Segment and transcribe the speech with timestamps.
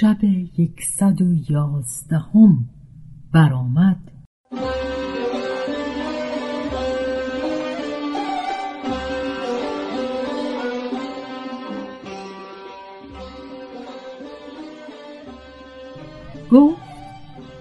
[0.00, 0.24] شب
[0.58, 2.68] یکصد و یازدهم
[3.32, 4.10] برآمد.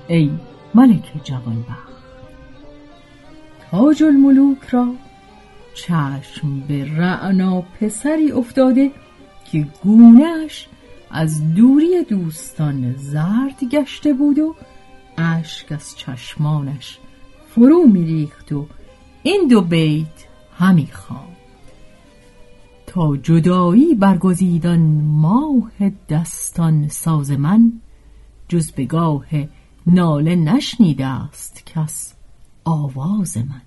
[0.07, 0.31] ای
[0.75, 1.93] ملک جوانبخت
[3.71, 4.93] تاج الملوک را
[5.75, 8.91] چشم به رعنا پسری افتاده
[9.51, 10.67] که گونهش
[11.15, 14.55] از دوری دوستان زرد گشته بود و
[15.17, 16.99] اشک از چشمانش
[17.47, 18.67] فرو میریخت و
[19.23, 21.37] این دو بیت همی خواند.
[22.87, 25.71] تا جدایی برگزیدان ماه
[26.09, 27.73] دستان ساز من
[28.47, 29.25] جز به گاه
[29.87, 32.13] ناله نشنیده است کس
[32.63, 33.61] آواز من.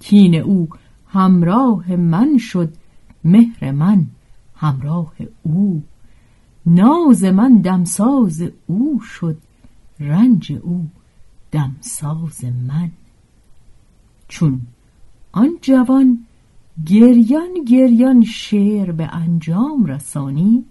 [0.00, 0.68] کین او
[1.06, 2.72] همراه من شد
[3.24, 4.06] مهر من
[4.56, 5.12] همراه
[5.42, 5.82] او.
[6.70, 9.36] ناز من دمساز او شد
[10.00, 10.86] رنج او
[11.52, 12.90] دمساز من.
[14.28, 14.60] چون
[15.32, 16.26] آن جوان
[16.86, 20.66] گریان گریان شعر به انجام رسانید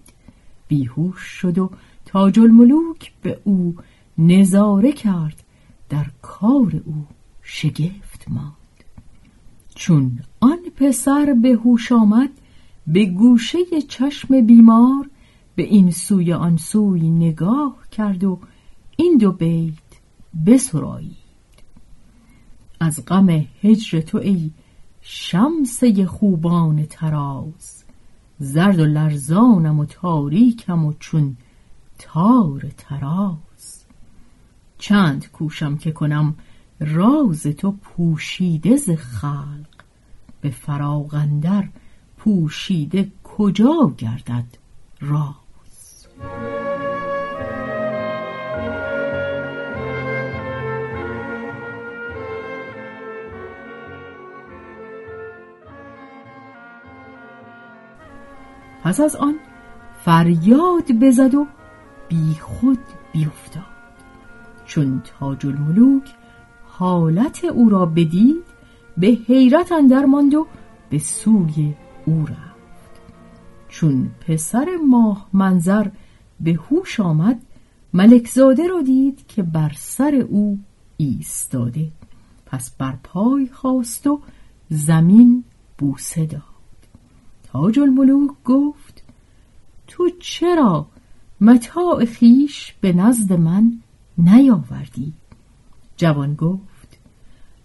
[0.68, 1.70] بیهوش شد و
[2.06, 3.74] تاج الملوک به او
[4.18, 5.42] نظاره کرد
[5.88, 7.06] در کار او
[7.42, 8.52] شگفت ماند.
[9.74, 12.30] چون آن پسر به هوش آمد
[12.86, 13.58] به گوشه
[13.88, 15.09] چشم بیمار
[15.60, 18.38] به این سوی آن سوی نگاه کرد و
[18.96, 19.74] این دو بیت
[20.46, 21.16] بسرایید.
[22.80, 23.28] از غم
[23.62, 24.50] هجر تو ای
[25.00, 27.84] شمسه خوبان تراز
[28.38, 31.36] زرد و لرزانم و تاریکم و چون
[31.98, 33.84] تار تراز
[34.78, 36.34] چند کوشم که کنم
[36.80, 39.84] راز تو پوشیده ز خلق
[40.40, 41.68] به فراغندر
[42.16, 44.46] پوشیده کجا گردد
[45.00, 45.39] راز
[58.90, 59.34] پس از آن
[60.04, 61.46] فریاد بزد و
[62.08, 62.78] بی خود
[63.12, 63.62] بیفتاد.
[64.64, 66.14] چون تاج الملوک
[66.64, 68.44] حالت او را بدید
[68.96, 70.46] به حیرت اندر ماند و
[70.90, 71.74] به سوی
[72.04, 73.00] او رفت.
[73.68, 75.86] چون پسر ماه منظر
[76.40, 77.42] به هوش آمد
[77.92, 80.58] ملکزاده را دید که بر سر او
[80.96, 81.88] ایستاده.
[82.46, 84.20] پس بر پای خواست و
[84.68, 85.44] زمین
[85.78, 86.49] بوسه داد.
[87.52, 89.02] تاج الملوک گفت
[89.86, 90.86] تو چرا
[91.40, 93.72] متاع خیش به نزد من
[94.18, 95.12] نیاوردی؟
[95.96, 96.98] جوان گفت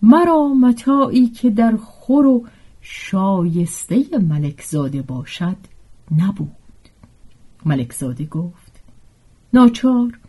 [0.01, 2.45] مرا متاعی که در خور و
[2.81, 5.57] شایسته ملکزاده باشد
[6.18, 6.50] نبود.
[7.65, 8.81] ملکزاده گفت
[9.54, 10.19] ناچار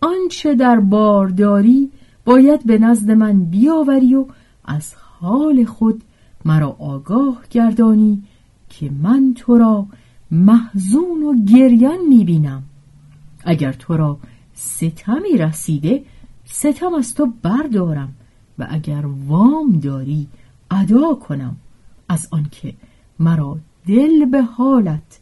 [0.00, 1.90] آنچه در بارداری
[2.24, 4.26] باید به نزد من بیاوری و
[4.64, 6.02] از حال خود
[6.44, 8.22] مرا آگاه گردانی
[8.80, 9.86] که من تو را
[10.30, 12.62] محزون و گریان می‌بینم.
[13.44, 14.18] اگر تو را
[14.54, 16.04] ستمی رسیده
[16.44, 18.14] ستم از تو بردارم
[18.58, 20.28] و اگر وام داری
[20.70, 21.56] ادا کنم.
[22.08, 22.74] از آنکه
[23.18, 25.20] مرا دل به حالت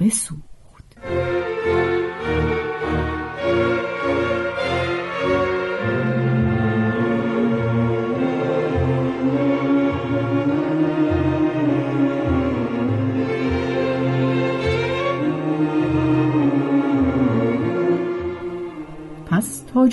[0.00, 0.96] بسوخت.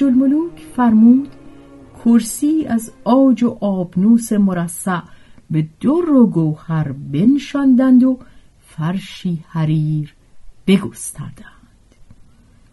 [0.01, 1.29] تاج الملوک فرمود
[2.05, 5.01] کرسی از آج و آبنوس مرصع
[5.51, 8.19] به در و گوهر بنشاندند و
[8.59, 10.13] فرشی حریر
[10.67, 11.95] بگستردند.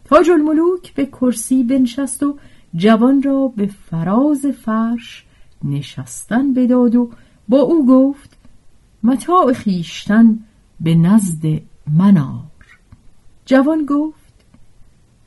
[0.04, 2.38] تاج الملوک به کرسی بنشست و
[2.74, 5.24] جوان را به فراز فرش
[5.64, 7.10] نشستن بداد و
[7.48, 8.38] با او گفت
[9.02, 10.38] متاع خیشتن
[10.80, 11.60] به نزد
[11.98, 12.78] منار.
[13.46, 14.27] جوان گفت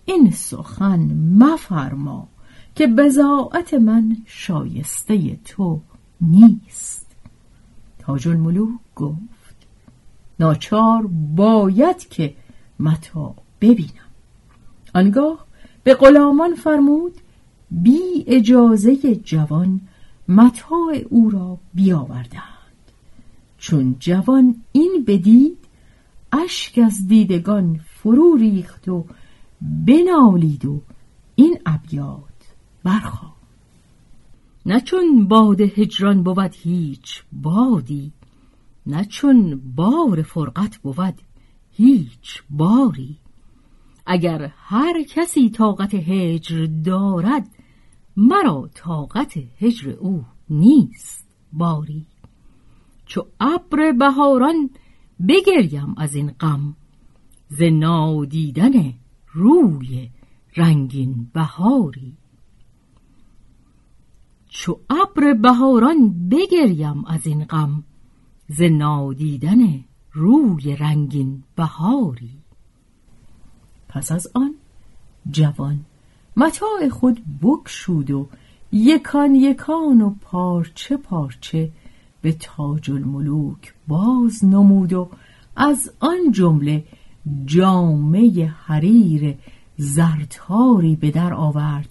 [0.06, 1.00] این سخن
[1.40, 2.28] مفرما
[2.76, 5.82] که بزاعت من شایسته تو
[6.22, 7.08] نیست.
[8.00, 9.56] تاج الملوک گفت
[10.40, 12.34] ناچار باید که
[12.80, 14.12] متا ببینم.
[14.94, 15.46] آنگاه
[15.84, 17.14] به غلامان فرمود
[17.72, 19.82] بی اجازه جوان
[20.28, 22.42] متاع او را بیاوردند
[23.58, 25.58] چون جوان این بدید
[26.32, 29.06] اشک از دیدگان فرو ریخت و
[29.62, 30.82] بنالید و
[31.36, 32.54] این ابیات
[32.84, 33.34] برخا.
[34.66, 38.12] نه چون باد هجران بود هیچ بادی
[38.86, 41.22] نه چون بار فرقت بود
[41.72, 43.18] هیچ باری.
[44.06, 47.48] اگر هر کسی طاقت هجر دارد
[48.18, 52.06] مرا طاقت هجر او نیست باری.
[53.06, 54.70] چو ابر بهاران
[55.28, 56.76] بگریم از این غم
[57.50, 58.94] ز نادیدن
[59.32, 60.10] روی
[60.56, 62.14] رنگین بهاری.
[64.50, 67.84] چو ابر بهاران بگریم از این غم
[68.50, 69.84] ز نادیدن
[70.14, 72.38] روی رنگین بهاری.
[73.90, 74.56] پس از آن
[75.32, 75.80] جوان
[76.38, 78.28] متاع خود بکشود و
[78.72, 81.72] یکان یکان و پارچه پارچه
[82.22, 85.10] به تاج الملوک باز نمود و
[85.56, 86.84] از آن جمله
[87.46, 89.36] جامعه حریر
[89.78, 91.90] زرتاری به در آورد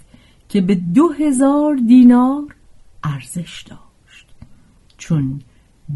[0.48, 2.54] که به دو هزار دینار
[3.04, 4.26] ارزش داشت.
[4.98, 5.40] چون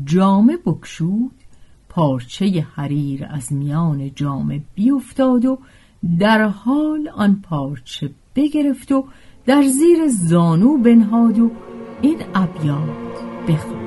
[0.04, 1.30] جامه بکشود
[1.88, 5.58] پارچه حریر از میان جامه بیفتاد و
[6.18, 9.04] در حال آن پارچه بگرفت و
[9.46, 11.50] در زیر زانو بنهاد و
[12.02, 13.83] این ابیات بخواند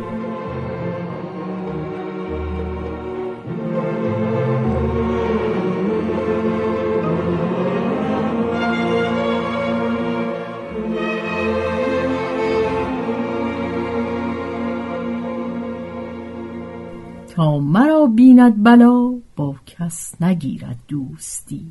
[17.46, 21.66] مرا بیند بلا با کس نگیرد دوستی.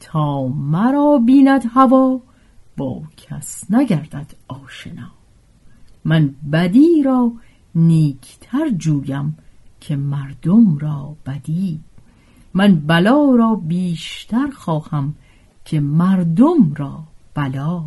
[0.00, 2.20] تا مرا بیند هوا
[2.76, 5.10] با کس نگردد آشنا.
[6.04, 7.32] من بدی را
[7.74, 9.38] نیکتر جویم
[9.80, 11.80] که مردم را بدی.
[12.54, 15.14] من بلا را بیشتر خواهم
[15.64, 17.02] که مردم را
[17.34, 17.84] بلا.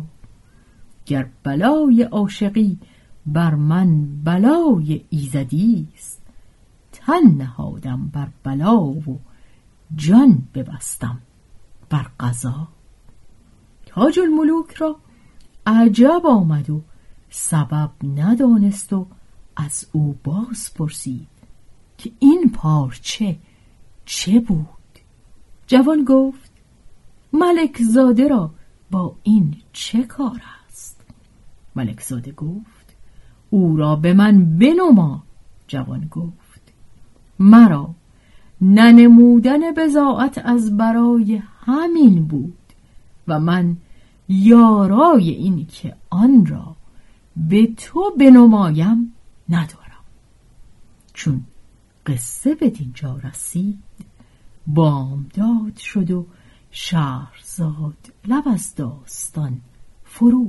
[1.06, 2.78] گر بلای عاشقی
[3.26, 6.21] بر من بلای ایزدی است
[7.06, 9.20] تن نهادم بر بلا و
[9.96, 11.18] جان ببستم
[11.90, 12.68] بر قضا.
[13.86, 14.96] تاج الملوک را
[15.66, 16.82] عجب آمد و
[17.30, 19.06] سبب ندانست و
[19.56, 21.28] از او باز پرسید
[21.98, 23.38] که این پارچه
[24.04, 24.66] چه بود؟
[25.66, 26.52] جوان گفت
[27.32, 28.50] ملک زاده را
[28.90, 31.04] با این چه کار است؟
[31.76, 32.96] ملک زاده گفت
[33.50, 35.22] او را به من بنما
[35.68, 36.41] جوان گفت.
[37.38, 37.94] مرا.
[38.60, 42.58] ننمودن بزاعت از برای همین بود
[43.28, 43.76] و من
[44.28, 46.76] یارای این که آن را
[47.36, 49.12] به تو بنمایم
[49.48, 50.04] ندارم.
[51.14, 51.44] چون
[52.06, 53.82] قصه به دینجا رسید
[54.66, 56.26] بامداد شد و
[56.70, 59.60] شهرزاد لب از داستان
[60.04, 60.48] فرو